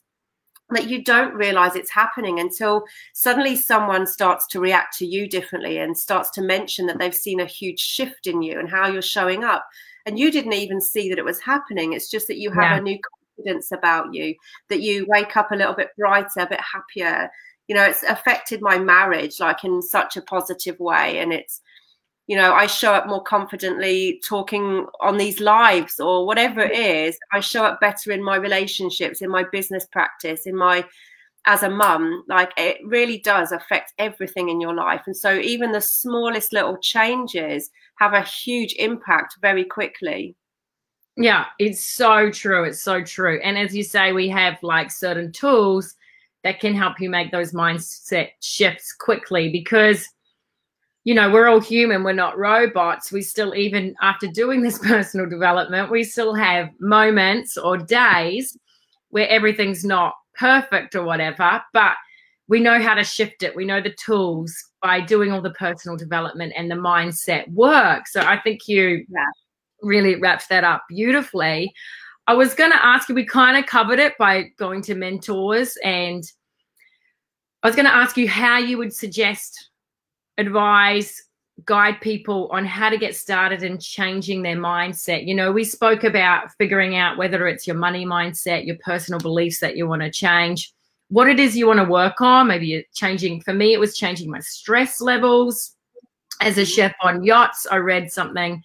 that 0.71 0.89
you 0.89 1.03
don't 1.03 1.35
realize 1.35 1.75
it's 1.75 1.91
happening 1.91 2.39
until 2.39 2.85
suddenly 3.13 3.57
someone 3.57 4.07
starts 4.07 4.47
to 4.49 4.61
react 4.61 4.97
to 4.99 5.07
you 5.07 5.29
differently 5.29 5.79
and 5.79 5.97
starts 5.97 6.31
to 6.31 6.43
mention 6.43 6.87
that 6.87 6.99
they've 6.99 7.15
seen 7.15 7.41
a 7.41 7.47
huge 7.47 7.81
shift 7.81 8.27
in 8.27 8.43
you 8.43 8.59
and 8.59 8.69
how 8.69 8.89
you're 8.89 9.03
showing 9.03 9.45
up. 9.45 9.67
And 10.07 10.19
you 10.19 10.31
didn't 10.31 10.55
even 10.55 10.81
see 10.81 11.09
that 11.09 11.19
it 11.19 11.25
was 11.25 11.41
happening. 11.41 11.93
It's 11.93 12.11
just 12.11 12.27
that 12.29 12.39
you 12.39 12.51
have 12.53 12.63
yeah. 12.63 12.79
a 12.79 12.83
new 12.83 12.99
confidence 13.37 13.73
about 13.73 14.15
you 14.15 14.35
that 14.69 14.81
you 14.81 15.07
wake 15.09 15.37
up 15.37 15.51
a 15.51 15.57
little 15.57 15.75
bit 15.75 15.91
brighter 15.97 16.41
a 16.41 16.47
bit 16.47 16.61
happier. 16.61 17.31
You 17.69 17.77
know 17.77 17.85
it's 17.85 18.03
affected 18.03 18.61
my 18.61 18.79
marriage 18.79 19.39
like 19.41 19.65
in 19.65 19.83
such 19.83 20.17
a 20.17 20.23
positive 20.23 20.79
way. 20.79 21.19
And 21.19 21.33
it's 21.33 21.61
you 22.31 22.37
know 22.37 22.55
i 22.55 22.65
show 22.65 22.95
up 22.95 23.09
more 23.09 23.23
confidently 23.25 24.23
talking 24.25 24.87
on 25.01 25.19
these 25.19 25.41
lives 25.41 25.99
or 25.99 26.25
whatever 26.25 26.61
it 26.61 26.73
mm-hmm. 26.73 27.09
is. 27.09 27.19
I 27.33 27.41
show 27.41 27.65
up 27.65 27.81
better 27.81 28.13
in 28.13 28.23
my 28.23 28.37
relationships 28.37 29.21
in 29.21 29.31
my 29.31 29.45
business 29.51 29.85
practice 29.91 30.47
in 30.47 30.57
my 30.57 30.85
as 31.47 31.65
a 31.65 31.69
mum. 31.69 32.23
Like 32.29 32.53
it 32.57 32.79
really 32.85 33.19
does 33.19 33.51
affect 33.51 33.95
everything 33.99 34.49
in 34.49 34.61
your 34.61 34.75
life. 34.75 35.03
And 35.07 35.17
so 35.17 35.39
even 35.41 35.73
the 35.73 35.81
smallest 35.81 36.53
little 36.53 36.77
changes 36.77 37.71
have 37.97 38.13
a 38.13 38.23
huge 38.23 38.75
impact 38.79 39.39
very 39.43 39.65
quickly. 39.65 40.37
Yeah 41.17 41.47
it's 41.59 41.85
so 41.85 42.31
true 42.31 42.63
it's 42.63 42.81
so 42.81 43.03
true. 43.03 43.41
And 43.43 43.59
as 43.59 43.75
you 43.75 43.83
say 43.83 44.13
we 44.13 44.29
have 44.29 44.57
like 44.63 44.93
certain 44.93 45.33
tools 45.33 45.97
that 46.45 46.61
can 46.61 46.77
help 46.77 47.01
you 47.01 47.11
make 47.11 47.33
those 47.33 47.53
mindset 47.53 48.29
shifts 48.41 48.93
quickly 48.93 49.49
because 49.51 50.07
you 51.05 51.15
know 51.15 51.31
we're 51.31 51.49
all 51.49 51.61
human 51.61 52.05
we're 52.05 52.13
not 52.13 52.37
robots 52.37 53.11
we 53.11 53.23
still 53.23 53.55
even 53.55 53.95
after 54.03 54.27
doing 54.27 54.63
this 54.63 54.79
personal 54.87 55.29
development 55.29 55.91
we 55.91 56.05
still 56.05 56.35
have 56.35 56.69
moments 56.79 57.57
or 57.57 57.77
days 57.77 58.57
where 59.11 59.29
everything's 59.29 59.85
not 59.85 60.15
perfect 60.41 60.95
or 60.95 61.05
whatever, 61.05 61.63
but 61.73 61.95
we 62.49 62.61
know 62.61 62.81
how 62.81 62.95
to 62.95 63.05
shift 63.05 63.43
it. 63.43 63.55
We 63.55 63.65
know 63.65 63.81
the 63.81 63.95
tools 64.05 64.53
by 64.83 65.01
doing 65.01 65.31
all 65.31 65.43
the 65.43 65.51
personal 65.51 65.97
development 65.97 66.53
and 66.57 66.71
the 66.71 66.77
mindset 66.77 67.49
work. 67.53 68.09
So 68.09 68.23
I 68.23 68.41
think 68.41 68.67
you 68.67 69.05
yeah. 69.09 69.25
really 69.83 70.17
wrapped 70.17 70.49
that 70.49 70.65
up 70.65 70.83
beautifully. 70.89 71.73
I 72.27 72.35
was 72.35 72.55
going 72.55 72.71
to 72.71 72.85
ask 72.85 73.09
you, 73.09 73.15
we 73.15 73.25
kind 73.25 73.57
of 73.57 73.67
covered 73.67 73.99
it 73.99 74.15
by 74.19 74.51
going 74.59 74.83
to 74.83 74.95
mentors, 74.95 75.77
and 75.85 76.23
I 77.63 77.69
was 77.69 77.77
going 77.77 77.87
to 77.87 77.95
ask 77.95 78.17
you 78.17 78.29
how 78.29 78.59
you 78.59 78.79
would 78.79 78.95
suggest, 78.95 79.70
advise, 80.41 81.23
guide 81.65 82.01
people 82.01 82.49
on 82.51 82.65
how 82.65 82.89
to 82.89 82.99
get 82.99 83.15
started 83.15 83.63
in 83.63 83.79
changing 83.79 84.43
their 84.43 84.57
mindset. 84.57 85.27
You 85.27 85.35
know, 85.35 85.53
we 85.53 85.65
spoke 85.65 86.05
about 86.05 86.51
figuring 86.59 86.97
out 86.97 87.19
whether 87.19 87.47
it's 87.47 87.67
your 87.67 87.77
money 87.77 88.07
mindset, 88.07 88.67
your 88.67 88.77
personal 88.77 89.21
beliefs 89.21 89.61
that 89.61 89.77
you 89.77 89.87
want 89.87 90.03
to 90.03 90.11
change, 90.11 90.73
what 91.09 91.29
it 91.29 91.39
is 91.39 91.57
you 91.57 91.67
want 91.67 91.79
to 91.79 91.85
work 91.85 92.21
on. 92.21 92.49
Maybe 92.49 92.67
you're 92.67 92.83
changing, 92.95 93.43
for 93.43 93.53
me, 93.53 93.73
it 93.73 93.81
was 93.81 93.97
changing 93.97 94.31
my 94.31 94.41
stress 94.41 95.01
levels. 95.01 95.77
As 96.41 96.57
a 96.57 96.65
chef 96.65 96.95
on 97.03 97.23
yachts, 97.23 97.67
I 97.71 97.77
read 97.77 98.11
something, 98.11 98.63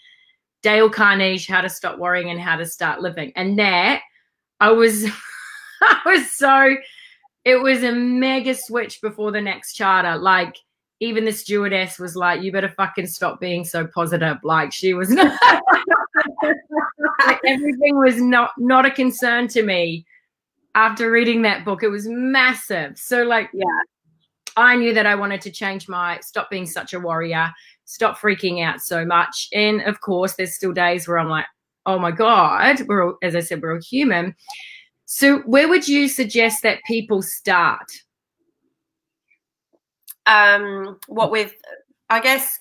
Dale 0.63 0.89
Carnegie, 0.89 1.51
How 1.51 1.59
to 1.59 1.67
Stop 1.67 1.99
Worrying 1.99 2.29
and 2.29 2.39
How 2.39 2.55
to 2.55 2.65
Start 2.65 3.01
Living. 3.01 3.33
And 3.35 3.59
that, 3.59 4.01
I 4.61 4.71
was, 4.71 5.05
I 5.81 5.99
was 6.05 6.31
so, 6.31 6.77
it 7.43 7.57
was 7.57 7.83
a 7.83 7.91
mega 7.91 8.55
switch 8.55 9.01
before 9.01 9.33
the 9.33 9.41
next 9.41 9.73
charter. 9.73 10.17
Like, 10.17 10.55
even 10.99 11.25
the 11.25 11.31
stewardess 11.31 11.99
was 11.99 12.15
like, 12.15 12.41
"You 12.41 12.51
better 12.51 12.69
fucking 12.69 13.07
stop 13.07 13.39
being 13.39 13.65
so 13.65 13.85
positive." 13.87 14.37
Like 14.43 14.71
she 14.71 14.93
was 14.93 15.09
not. 15.09 15.37
like 17.27 17.39
everything 17.45 17.97
was 17.97 18.21
not 18.21 18.51
not 18.57 18.85
a 18.85 18.91
concern 18.91 19.47
to 19.49 19.63
me 19.63 20.05
after 20.75 21.11
reading 21.11 21.41
that 21.43 21.65
book. 21.65 21.83
It 21.83 21.89
was 21.89 22.07
massive. 22.07 22.97
So 22.97 23.23
like, 23.23 23.49
yeah, 23.53 23.65
I 24.57 24.75
knew 24.75 24.93
that 24.93 25.05
I 25.05 25.15
wanted 25.15 25.41
to 25.41 25.51
change 25.51 25.89
my 25.89 26.19
stop 26.21 26.49
being 26.49 26.65
such 26.65 26.93
a 26.93 26.99
warrior, 26.99 27.51
stop 27.85 28.17
freaking 28.17 28.63
out 28.63 28.81
so 28.81 29.05
much. 29.05 29.49
And 29.53 29.81
of 29.81 30.01
course, 30.01 30.35
there's 30.35 30.55
still 30.55 30.73
days 30.73 31.07
where 31.07 31.19
I'm 31.19 31.29
like, 31.29 31.45
"Oh 31.85 31.99
my 31.99 32.11
god," 32.11 32.81
we're 32.87 33.05
all, 33.05 33.17
as 33.21 33.35
I 33.35 33.41
said, 33.41 33.61
we're 33.61 33.73
all 33.73 33.81
human. 33.81 34.35
So 35.05 35.39
where 35.39 35.67
would 35.67 35.87
you 35.87 36.07
suggest 36.07 36.63
that 36.63 36.79
people 36.87 37.21
start? 37.21 37.91
Um, 40.25 40.99
what 41.07 41.31
with, 41.31 41.53
I 42.09 42.19
guess, 42.19 42.59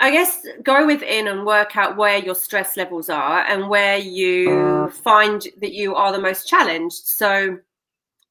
I 0.00 0.12
guess 0.12 0.46
go 0.62 0.86
within 0.86 1.26
and 1.28 1.44
work 1.44 1.76
out 1.76 1.96
where 1.96 2.18
your 2.18 2.36
stress 2.36 2.76
levels 2.76 3.08
are 3.08 3.40
and 3.40 3.68
where 3.68 3.98
you 3.98 4.90
find 5.02 5.44
that 5.60 5.72
you 5.72 5.94
are 5.96 6.12
the 6.12 6.20
most 6.20 6.48
challenged. 6.48 7.06
So 7.06 7.58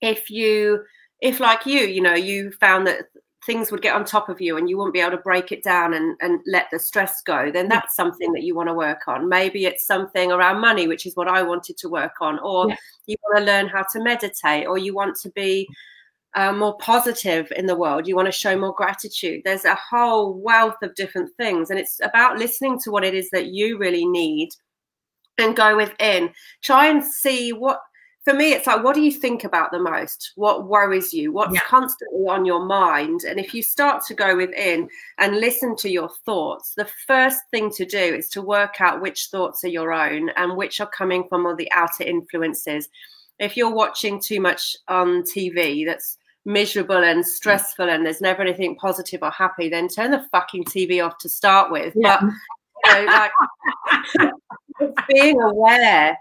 if 0.01 0.29
you, 0.29 0.83
if 1.19 1.39
like 1.39 1.65
you, 1.65 1.81
you 1.81 2.01
know, 2.01 2.13
you 2.13 2.51
found 2.51 2.87
that 2.87 3.07
things 3.45 3.71
would 3.71 3.81
get 3.81 3.95
on 3.95 4.03
top 4.03 4.29
of 4.29 4.41
you 4.41 4.57
and 4.57 4.69
you 4.69 4.77
wouldn't 4.77 4.93
be 4.93 4.99
able 4.99 5.11
to 5.11 5.17
break 5.17 5.51
it 5.51 5.63
down 5.63 5.93
and, 5.93 6.17
and 6.21 6.41
let 6.45 6.67
the 6.71 6.77
stress 6.77 7.21
go, 7.21 7.49
then 7.49 7.67
that's 7.69 7.95
something 7.95 8.33
that 8.33 8.43
you 8.43 8.53
want 8.53 8.67
to 8.69 8.73
work 8.73 9.07
on. 9.07 9.27
Maybe 9.27 9.65
it's 9.65 9.85
something 9.85 10.31
around 10.31 10.59
money, 10.59 10.87
which 10.87 11.05
is 11.05 11.15
what 11.15 11.29
I 11.29 11.41
wanted 11.41 11.77
to 11.77 11.89
work 11.89 12.15
on, 12.21 12.39
or 12.39 12.69
yeah. 12.69 12.75
you 13.07 13.15
want 13.23 13.39
to 13.39 13.45
learn 13.45 13.67
how 13.67 13.83
to 13.93 14.03
meditate, 14.03 14.67
or 14.67 14.77
you 14.77 14.93
want 14.93 15.15
to 15.21 15.29
be 15.31 15.67
uh, 16.35 16.51
more 16.51 16.77
positive 16.77 17.51
in 17.55 17.65
the 17.65 17.75
world. 17.75 18.07
You 18.07 18.15
want 18.15 18.27
to 18.27 18.31
show 18.31 18.57
more 18.57 18.73
gratitude. 18.73 19.41
There's 19.43 19.65
a 19.65 19.75
whole 19.75 20.33
wealth 20.33 20.77
of 20.83 20.95
different 20.95 21.35
things. 21.37 21.69
And 21.69 21.79
it's 21.79 21.99
about 22.03 22.37
listening 22.37 22.79
to 22.81 22.91
what 22.91 23.03
it 23.03 23.13
is 23.13 23.29
that 23.31 23.47
you 23.47 23.77
really 23.77 24.05
need 24.05 24.49
and 25.37 25.55
go 25.55 25.77
within. 25.77 26.31
Try 26.63 26.87
and 26.87 27.03
see 27.03 27.53
what, 27.53 27.79
for 28.23 28.33
me, 28.33 28.51
it's 28.51 28.67
like, 28.67 28.83
what 28.83 28.93
do 28.93 29.01
you 29.01 29.11
think 29.11 29.45
about 29.45 29.71
the 29.71 29.79
most? 29.79 30.33
What 30.35 30.67
worries 30.67 31.13
you? 31.13 31.31
What's 31.31 31.53
yeah. 31.53 31.61
constantly 31.61 32.27
on 32.27 32.45
your 32.45 32.65
mind? 32.65 33.21
And 33.23 33.39
if 33.39 33.53
you 33.53 33.63
start 33.63 34.03
to 34.07 34.13
go 34.13 34.35
within 34.35 34.89
and 35.17 35.39
listen 35.39 35.75
to 35.77 35.89
your 35.89 36.09
thoughts, 36.25 36.73
the 36.75 36.89
first 37.07 37.39
thing 37.51 37.71
to 37.71 37.85
do 37.85 37.97
is 37.97 38.29
to 38.29 38.41
work 38.41 38.81
out 38.81 39.01
which 39.01 39.29
thoughts 39.31 39.63
are 39.63 39.69
your 39.69 39.93
own 39.93 40.29
and 40.35 40.57
which 40.57 40.81
are 40.81 40.89
coming 40.89 41.23
from 41.29 41.45
all 41.45 41.55
the 41.55 41.71
outer 41.71 42.03
influences. 42.03 42.89
If 43.39 43.55
you're 43.55 43.73
watching 43.73 44.19
too 44.19 44.39
much 44.39 44.75
on 44.87 45.23
TV 45.23 45.85
that's 45.85 46.17
miserable 46.45 47.03
and 47.03 47.25
stressful 47.25 47.89
and 47.89 48.05
there's 48.05 48.21
never 48.21 48.41
anything 48.41 48.75
positive 48.75 49.21
or 49.21 49.31
happy, 49.31 49.69
then 49.69 49.87
turn 49.87 50.11
the 50.11 50.25
fucking 50.31 50.63
TV 50.65 51.05
off 51.05 51.17
to 51.19 51.29
start 51.29 51.71
with. 51.71 51.93
Yeah. 51.95 52.19
But 52.83 52.99
you 52.99 53.05
know, 53.05 53.11
like 53.11 54.33
being 55.07 55.41
aware 55.41 56.17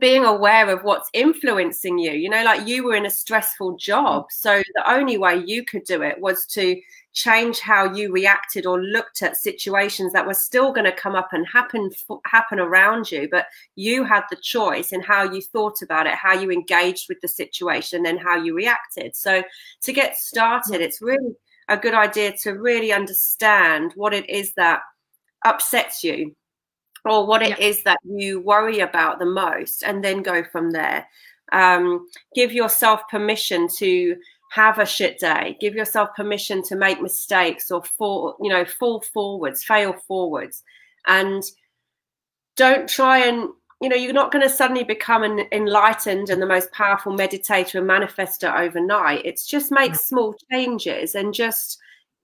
being 0.00 0.24
aware 0.24 0.68
of 0.68 0.82
what's 0.82 1.08
influencing 1.12 1.96
you 1.96 2.10
you 2.10 2.28
know 2.28 2.42
like 2.42 2.66
you 2.66 2.84
were 2.84 2.96
in 2.96 3.06
a 3.06 3.10
stressful 3.10 3.76
job 3.76 4.24
mm. 4.24 4.26
so 4.30 4.60
the 4.74 4.92
only 4.92 5.16
way 5.16 5.36
you 5.46 5.64
could 5.64 5.84
do 5.84 6.02
it 6.02 6.20
was 6.20 6.44
to 6.44 6.80
change 7.16 7.60
how 7.60 7.90
you 7.94 8.12
reacted 8.12 8.66
or 8.66 8.80
looked 8.80 9.22
at 9.22 9.38
situations 9.38 10.12
that 10.12 10.26
were 10.26 10.34
still 10.34 10.70
going 10.70 10.84
to 10.84 10.92
come 10.92 11.16
up 11.16 11.32
and 11.32 11.46
happen 11.50 11.90
happen 12.26 12.60
around 12.60 13.10
you 13.10 13.26
but 13.30 13.46
you 13.74 14.04
had 14.04 14.22
the 14.28 14.36
choice 14.36 14.92
in 14.92 15.00
how 15.00 15.22
you 15.24 15.40
thought 15.40 15.80
about 15.80 16.06
it 16.06 16.12
how 16.12 16.34
you 16.34 16.50
engaged 16.50 17.06
with 17.08 17.18
the 17.22 17.28
situation 17.28 18.04
and 18.04 18.20
how 18.20 18.36
you 18.36 18.54
reacted 18.54 19.16
so 19.16 19.42
to 19.80 19.92
get 19.94 20.14
started 20.14 20.82
it's 20.82 21.00
really 21.00 21.34
a 21.68 21.76
good 21.76 21.94
idea 21.94 22.36
to 22.36 22.50
really 22.52 22.92
understand 22.92 23.92
what 23.96 24.12
it 24.12 24.28
is 24.28 24.52
that 24.54 24.80
upsets 25.46 26.04
you 26.04 26.36
or 27.06 27.26
what 27.26 27.40
it 27.40 27.58
yeah. 27.58 27.66
is 27.66 27.82
that 27.82 27.98
you 28.04 28.40
worry 28.40 28.80
about 28.80 29.18
the 29.18 29.24
most 29.24 29.82
and 29.82 30.04
then 30.04 30.22
go 30.22 30.44
from 30.44 30.70
there 30.70 31.06
um, 31.52 32.06
give 32.34 32.52
yourself 32.52 33.00
permission 33.10 33.68
to 33.78 34.16
have 34.50 34.78
a 34.78 34.86
shit 34.86 35.18
day. 35.18 35.56
Give 35.60 35.74
yourself 35.74 36.14
permission 36.14 36.62
to 36.64 36.76
make 36.76 37.00
mistakes 37.00 37.70
or 37.70 37.82
fall 37.82 38.36
you 38.40 38.50
know 38.50 38.64
fall 38.64 39.02
forwards 39.12 39.64
fail 39.64 39.94
forwards. 40.06 40.62
And 41.06 41.42
don't 42.56 42.88
try 42.88 43.18
and 43.18 43.48
you 43.80 43.88
know 43.88 43.96
you're 43.96 44.12
not 44.12 44.32
going 44.32 44.46
to 44.46 44.54
suddenly 44.54 44.84
become 44.84 45.22
an 45.22 45.46
enlightened 45.52 46.30
and 46.30 46.40
the 46.40 46.46
most 46.46 46.72
powerful 46.72 47.12
meditator 47.12 47.76
and 47.76 47.88
manifester 47.88 48.52
overnight. 48.58 49.24
It's 49.24 49.46
just 49.46 49.70
make 49.70 49.92
mm. 49.92 49.98
small 49.98 50.34
changes 50.50 51.14
and 51.14 51.34
just 51.34 51.78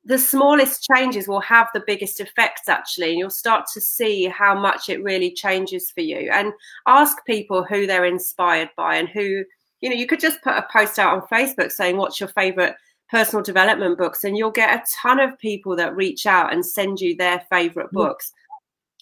the 0.05 0.19
smallest 0.19 0.89
changes 0.95 1.29
will 1.29 1.41
have 1.41 1.69
the 1.73 1.83
biggest 1.87 2.19
effects 2.19 2.69
actually 2.69 3.11
and 3.11 3.19
you'll 3.19 3.31
start 3.31 3.67
to 3.73 3.81
see 3.81 4.25
how 4.25 4.59
much 4.59 4.89
it 4.89 5.03
really 5.03 5.33
changes 5.33 5.91
for 5.91 6.01
you. 6.01 6.29
And 6.33 6.53
ask 6.87 7.25
people 7.25 7.65
who 7.65 7.87
they're 7.87 8.05
inspired 8.05 8.71
by 8.77 8.97
and 8.97 9.09
who 9.09 9.45
you 9.83 9.91
know, 9.91 9.97
you 9.97 10.07
could 10.07 10.21
just 10.21 10.41
put 10.43 10.55
a 10.55 10.67
post 10.73 10.99
out 10.99 11.13
on 11.13 11.29
Facebook 11.29 11.71
saying, 11.71 11.99
What's 11.99 12.21
your 12.21 12.31
favorite 12.31 12.75
personal 13.11 13.43
development 13.43 13.99
books? 13.99 14.25
And 14.25 14.39
you'll 14.39 14.51
get 14.51 14.75
a 14.75 14.85
ton 15.03 15.21
of 15.21 15.39
people 15.39 15.77
that 15.77 15.95
reach 15.95 16.25
out 16.25 16.53
and 16.53 16.65
send 16.65 17.01
you 17.01 17.15
their 17.17 17.45
favorite 17.51 17.89
mm-hmm. 17.89 17.99
books. 17.99 18.33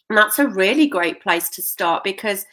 And 0.09 0.19
that's 0.19 0.41
a 0.41 0.49
really 0.49 0.89
great 0.89 1.23
place 1.23 1.49
to 1.51 1.63
start 1.63 2.03
because 2.03 2.47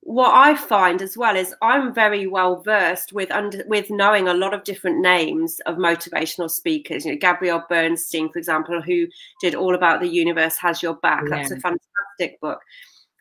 what 0.00 0.32
I 0.32 0.54
find 0.54 1.02
as 1.02 1.16
well 1.16 1.34
is 1.34 1.52
I'm 1.60 1.92
very 1.92 2.28
well 2.28 2.62
versed 2.62 3.12
with 3.12 3.30
under 3.32 3.64
with 3.66 3.90
knowing 3.90 4.28
a 4.28 4.34
lot 4.34 4.54
of 4.54 4.62
different 4.62 5.00
names 5.00 5.58
of 5.66 5.76
motivational 5.76 6.48
speakers. 6.48 7.04
You 7.04 7.12
know, 7.12 7.18
Gabrielle 7.18 7.66
Bernstein, 7.68 8.30
for 8.30 8.38
example, 8.38 8.80
who 8.80 9.08
did 9.40 9.56
all 9.56 9.74
about 9.74 10.00
the 10.00 10.08
universe 10.08 10.56
has 10.58 10.80
your 10.80 10.94
back. 10.94 11.24
Yeah. 11.24 11.36
That's 11.36 11.50
a 11.50 11.60
fantastic 11.60 12.40
book. 12.40 12.60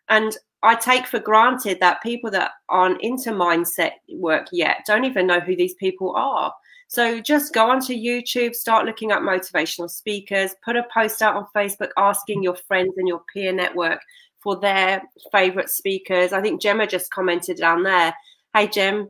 And 0.09 0.37
I 0.65 0.75
take 0.75 1.07
for 1.07 1.19
granted 1.19 1.79
that 1.79 2.01
people 2.01 2.31
that 2.31 2.51
aren't 2.69 3.01
into 3.01 3.31
mindset 3.31 3.91
work 4.09 4.47
yet 4.51 4.83
don't 4.87 5.05
even 5.05 5.27
know 5.27 5.39
who 5.39 5.55
these 5.55 5.75
people 5.75 6.13
are. 6.15 6.53
So 6.87 7.19
just 7.19 7.53
go 7.53 7.69
onto 7.69 7.93
YouTube, 7.93 8.53
start 8.55 8.85
looking 8.85 9.11
up 9.11 9.21
motivational 9.21 9.89
speakers, 9.89 10.55
put 10.63 10.75
a 10.75 10.85
post 10.93 11.21
out 11.21 11.35
on 11.35 11.47
Facebook 11.55 11.89
asking 11.97 12.43
your 12.43 12.55
friends 12.55 12.93
and 12.97 13.07
your 13.07 13.21
peer 13.33 13.51
network 13.51 13.99
for 14.39 14.59
their 14.59 15.01
favorite 15.31 15.69
speakers. 15.69 16.31
I 16.31 16.41
think 16.41 16.61
Gemma 16.61 16.85
just 16.85 17.11
commented 17.11 17.57
down 17.57 17.83
there. 17.83 18.13
Hey, 18.53 18.67
Gem, 18.67 19.09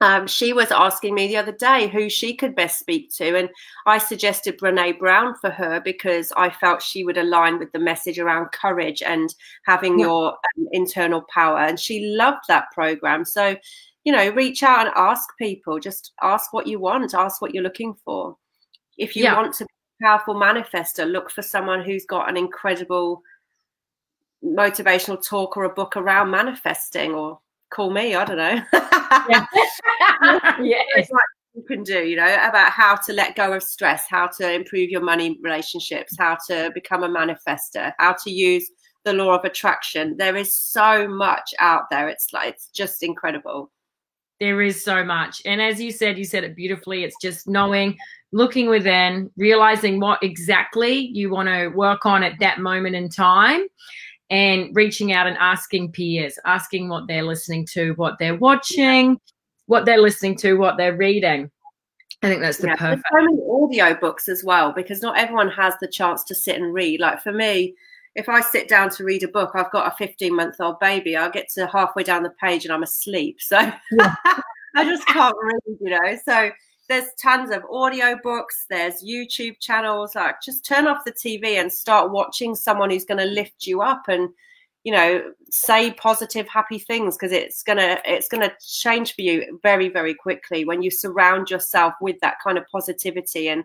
um, 0.00 0.26
she 0.26 0.52
was 0.52 0.70
asking 0.70 1.14
me 1.14 1.28
the 1.28 1.36
other 1.36 1.52
day 1.52 1.86
who 1.86 2.08
she 2.08 2.34
could 2.34 2.54
best 2.54 2.78
speak 2.78 3.14
to. 3.16 3.36
And 3.36 3.50
I 3.84 3.98
suggested 3.98 4.58
Brene 4.58 4.98
Brown 4.98 5.34
for 5.34 5.50
her 5.50 5.80
because 5.80 6.32
I 6.36 6.48
felt 6.48 6.82
she 6.82 7.04
would 7.04 7.18
align 7.18 7.58
with 7.58 7.70
the 7.72 7.78
message 7.78 8.18
around 8.18 8.52
courage 8.52 9.02
and 9.02 9.34
having 9.66 9.98
yeah. 9.98 10.06
your 10.06 10.28
um, 10.32 10.68
internal 10.72 11.22
power. 11.32 11.58
And 11.58 11.78
she 11.78 12.14
loved 12.16 12.44
that 12.48 12.70
program. 12.72 13.26
So, 13.26 13.56
you 14.04 14.12
know, 14.12 14.30
reach 14.30 14.62
out 14.62 14.86
and 14.86 14.94
ask 14.96 15.28
people, 15.36 15.78
just 15.78 16.12
ask 16.22 16.52
what 16.54 16.66
you 16.66 16.80
want, 16.80 17.12
ask 17.12 17.42
what 17.42 17.54
you're 17.54 17.62
looking 17.62 17.94
for. 18.02 18.36
If 18.96 19.14
you 19.16 19.24
yeah. 19.24 19.36
want 19.36 19.52
to 19.56 19.64
be 19.64 19.70
a 20.00 20.06
powerful 20.06 20.34
manifester, 20.34 21.10
look 21.10 21.30
for 21.30 21.42
someone 21.42 21.84
who's 21.84 22.06
got 22.06 22.30
an 22.30 22.38
incredible 22.38 23.22
motivational 24.42 25.22
talk 25.22 25.58
or 25.58 25.64
a 25.64 25.74
book 25.74 25.98
around 25.98 26.30
manifesting 26.30 27.12
or 27.12 27.38
call 27.70 27.90
me. 27.90 28.14
I 28.14 28.24
don't 28.24 28.36
know. 28.36 28.62
yeah. 29.28 29.46
yes. 30.62 31.08
you 31.54 31.62
can 31.62 31.82
do, 31.82 32.06
you 32.06 32.16
know, 32.16 32.26
about 32.26 32.70
how 32.70 32.96
to 32.96 33.12
let 33.12 33.36
go 33.36 33.52
of 33.52 33.62
stress, 33.62 34.04
how 34.08 34.26
to 34.38 34.52
improve 34.52 34.90
your 34.90 35.00
money 35.00 35.38
relationships, 35.42 36.14
how 36.18 36.36
to 36.48 36.70
become 36.74 37.02
a 37.02 37.08
manifester, 37.08 37.92
how 37.98 38.14
to 38.24 38.30
use 38.30 38.70
the 39.04 39.12
law 39.12 39.34
of 39.34 39.44
attraction. 39.44 40.16
There 40.16 40.36
is 40.36 40.54
so 40.54 41.08
much 41.08 41.54
out 41.58 41.84
there. 41.90 42.08
It's 42.08 42.32
like 42.32 42.54
it's 42.54 42.68
just 42.68 43.02
incredible. 43.02 43.70
There 44.40 44.62
is 44.62 44.82
so 44.82 45.04
much. 45.04 45.42
And 45.44 45.60
as 45.60 45.80
you 45.80 45.90
said, 45.90 46.16
you 46.16 46.24
said 46.24 46.44
it 46.44 46.56
beautifully. 46.56 47.04
It's 47.04 47.16
just 47.20 47.46
knowing, 47.46 47.96
looking 48.32 48.68
within, 48.68 49.30
realizing 49.36 50.00
what 50.00 50.22
exactly 50.22 51.10
you 51.12 51.30
want 51.30 51.48
to 51.48 51.68
work 51.68 52.06
on 52.06 52.22
at 52.22 52.38
that 52.40 52.58
moment 52.58 52.96
in 52.96 53.10
time 53.10 53.66
and 54.30 54.74
reaching 54.74 55.12
out 55.12 55.26
and 55.26 55.36
asking 55.38 55.92
peers, 55.92 56.38
asking 56.44 56.88
what 56.88 57.06
they're 57.08 57.24
listening 57.24 57.66
to, 57.72 57.92
what 57.94 58.18
they're 58.18 58.36
watching, 58.36 59.20
what 59.66 59.84
they're 59.84 60.00
listening 60.00 60.36
to, 60.36 60.54
what 60.54 60.76
they're 60.76 60.96
reading. 60.96 61.50
I 62.22 62.28
think 62.28 62.40
that's 62.40 62.58
the 62.58 62.68
yeah, 62.68 62.76
perfect. 62.76 63.02
There's 63.10 63.24
so 63.24 63.30
many 63.30 63.42
audio 63.50 63.98
books 63.98 64.28
as 64.28 64.44
well 64.44 64.72
because 64.72 65.02
not 65.02 65.18
everyone 65.18 65.48
has 65.50 65.74
the 65.80 65.88
chance 65.88 66.22
to 66.24 66.34
sit 66.34 66.56
and 66.56 66.72
read. 66.72 67.00
Like 67.00 67.22
for 67.22 67.32
me, 67.32 67.74
if 68.14 68.28
I 68.28 68.40
sit 68.40 68.68
down 68.68 68.90
to 68.90 69.04
read 69.04 69.22
a 69.22 69.28
book, 69.28 69.52
I've 69.54 69.70
got 69.70 69.92
a 69.92 69.96
15 69.96 70.34
month 70.34 70.56
old 70.60 70.78
baby. 70.80 71.16
I'll 71.16 71.30
get 71.30 71.48
to 71.54 71.66
halfway 71.66 72.02
down 72.02 72.22
the 72.22 72.30
page 72.30 72.64
and 72.64 72.72
I'm 72.72 72.82
asleep. 72.82 73.36
So 73.40 73.58
yeah. 73.58 74.14
I 74.76 74.84
just 74.84 75.06
can't 75.06 75.34
read, 75.42 75.78
you 75.80 75.90
know. 75.90 76.18
So 76.24 76.50
there's 76.90 77.14
tons 77.22 77.50
of 77.50 77.62
audio 77.72 78.18
books 78.22 78.66
there's 78.68 79.02
youtube 79.02 79.58
channels 79.60 80.14
like 80.16 80.34
just 80.42 80.64
turn 80.64 80.86
off 80.86 81.04
the 81.06 81.12
tv 81.12 81.60
and 81.60 81.72
start 81.72 82.10
watching 82.10 82.54
someone 82.54 82.90
who's 82.90 83.04
going 83.04 83.16
to 83.16 83.32
lift 83.32 83.66
you 83.66 83.80
up 83.80 84.02
and 84.08 84.28
you 84.82 84.92
know 84.92 85.22
say 85.50 85.92
positive 85.92 86.48
happy 86.48 86.78
things 86.78 87.16
because 87.16 87.32
it's 87.32 87.62
gonna 87.62 87.98
it's 88.04 88.28
gonna 88.28 88.50
change 88.66 89.14
for 89.14 89.22
you 89.22 89.58
very 89.62 89.88
very 89.88 90.14
quickly 90.14 90.64
when 90.64 90.82
you 90.82 90.90
surround 90.90 91.50
yourself 91.50 91.94
with 92.00 92.18
that 92.20 92.36
kind 92.42 92.58
of 92.58 92.64
positivity 92.72 93.48
and 93.48 93.64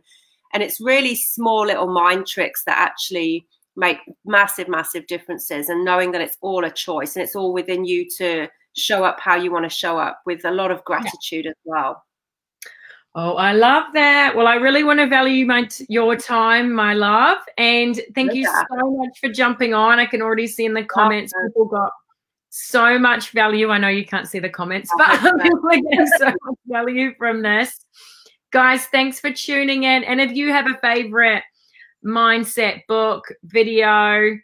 and 0.53 0.61
it's 0.61 0.79
really 0.79 1.15
small 1.15 1.65
little 1.65 1.87
mind 1.87 2.27
tricks 2.27 2.63
that 2.65 2.77
actually 2.77 3.45
make 3.75 3.97
massive 4.25 4.67
massive 4.67 5.07
differences 5.07 5.69
and 5.69 5.83
knowing 5.83 6.11
that 6.11 6.21
it's 6.21 6.37
all 6.41 6.63
a 6.63 6.71
choice 6.71 7.15
and 7.15 7.23
it's 7.23 7.35
all 7.35 7.53
within 7.53 7.85
you 7.85 8.07
to 8.17 8.47
show 8.73 9.03
up 9.03 9.19
how 9.19 9.35
you 9.35 9.51
want 9.51 9.63
to 9.63 9.69
show 9.69 9.97
up 9.97 10.21
with 10.25 10.43
a 10.43 10.51
lot 10.51 10.69
of 10.69 10.83
gratitude 10.83 11.45
yeah. 11.45 11.51
as 11.51 11.57
well 11.63 12.03
Oh, 13.17 13.35
I 13.37 13.53
love 13.53 13.85
that. 13.93 14.35
Well, 14.35 14.45
I 14.45 14.55
really 14.55 14.83
want 14.83 14.99
to 14.99 15.07
value 15.07 15.45
my 15.45 15.69
your 15.87 16.17
time, 16.17 16.73
my 16.73 16.93
love, 16.93 17.37
and 17.57 17.99
thank 18.13 18.33
you 18.33 18.45
so 18.45 18.91
much 18.91 19.19
for 19.21 19.29
jumping 19.29 19.73
on. 19.73 19.99
I 19.99 20.05
can 20.05 20.21
already 20.21 20.47
see 20.47 20.65
in 20.65 20.73
the 20.73 20.83
comments 20.83 21.31
people 21.47 21.65
got 21.65 21.91
so 22.49 22.99
much 22.99 23.31
value. 23.31 23.69
I 23.69 23.77
know 23.77 23.87
you 23.87 24.05
can't 24.05 24.27
see 24.27 24.39
the 24.39 24.49
comments, 24.49 24.91
but 24.97 25.21
we're 25.63 25.81
getting 25.81 26.07
so 26.17 26.25
much 26.25 26.57
value 26.67 27.13
from 27.17 27.41
this. 27.41 27.85
Guys, 28.51 28.85
thanks 28.87 29.21
for 29.21 29.31
tuning 29.31 29.83
in. 29.83 30.03
And 30.03 30.19
if 30.19 30.33
you 30.33 30.51
have 30.51 30.69
a 30.69 30.77
favorite 30.81 31.43
mindset 32.05 32.81
book, 32.87 33.23
video, 33.45 34.37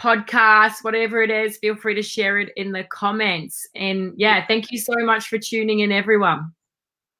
podcast, 0.00 0.82
whatever 0.82 1.22
it 1.22 1.30
is, 1.30 1.58
feel 1.58 1.76
free 1.76 1.94
to 1.94 2.02
share 2.02 2.38
it 2.38 2.50
in 2.56 2.72
the 2.72 2.84
comments. 2.84 3.68
And 3.74 4.14
yeah, 4.16 4.46
thank 4.46 4.72
you 4.72 4.78
so 4.78 4.94
much 5.00 5.28
for 5.28 5.36
tuning 5.36 5.80
in, 5.80 5.92
everyone. 5.92 6.54